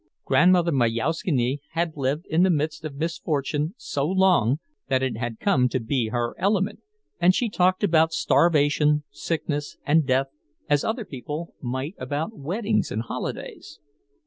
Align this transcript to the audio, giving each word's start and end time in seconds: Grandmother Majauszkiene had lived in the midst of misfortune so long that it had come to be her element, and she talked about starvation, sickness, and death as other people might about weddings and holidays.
Grandmother 0.25 0.71
Majauszkiene 0.71 1.59
had 1.73 1.91
lived 1.95 2.25
in 2.27 2.41
the 2.41 2.49
midst 2.49 2.83
of 2.83 2.95
misfortune 2.95 3.75
so 3.77 4.03
long 4.03 4.57
that 4.87 5.03
it 5.03 5.15
had 5.15 5.39
come 5.39 5.69
to 5.69 5.79
be 5.79 6.07
her 6.07 6.33
element, 6.39 6.79
and 7.19 7.35
she 7.35 7.51
talked 7.51 7.83
about 7.83 8.11
starvation, 8.11 9.03
sickness, 9.11 9.77
and 9.85 10.07
death 10.07 10.29
as 10.67 10.83
other 10.83 11.05
people 11.05 11.53
might 11.61 11.93
about 11.99 12.35
weddings 12.35 12.89
and 12.91 13.03
holidays. 13.03 13.79